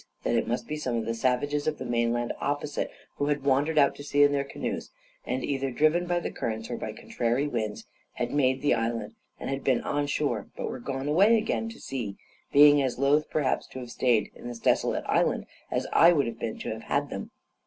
that 0.23 0.33
it 0.35 0.47
must 0.47 0.67
be 0.67 0.77
some 0.77 0.95
of 0.95 1.05
the 1.05 1.13
savages 1.13 1.67
of 1.67 1.77
the 1.77 1.85
mainland 1.85 2.33
opposite 2.41 2.89
who 3.17 3.27
had 3.27 3.43
wandered 3.43 3.77
out 3.77 3.93
to 3.93 4.03
sea 4.03 4.23
in 4.23 4.31
their 4.31 4.43
canoes, 4.43 4.89
and, 5.27 5.43
either 5.43 5.69
driven 5.69 6.07
by 6.07 6.19
the 6.19 6.31
currents 6.31 6.71
or 6.71 6.75
by 6.75 6.91
contrary 6.91 7.45
winds, 7.47 7.85
had 8.13 8.31
made 8.33 8.63
the 8.63 8.73
island, 8.73 9.13
and 9.39 9.51
had 9.51 9.63
been 9.63 9.81
on 9.81 10.07
shore, 10.07 10.47
but 10.57 10.65
were 10.71 10.79
gone 10.79 11.07
away 11.07 11.37
again 11.37 11.69
to 11.69 11.79
sea; 11.79 12.17
being 12.51 12.81
as 12.81 12.97
loath, 12.97 13.29
perhaps, 13.29 13.67
to 13.67 13.77
have 13.77 13.91
stayed 13.91 14.31
in 14.33 14.47
this 14.47 14.57
desolate 14.57 15.03
island 15.05 15.45
as 15.69 15.85
I 15.93 16.13
would 16.13 16.25
have 16.25 16.39
been 16.39 16.57
to 16.61 16.69
have 16.69 16.83
had 16.89 17.11
them. 17.11 17.29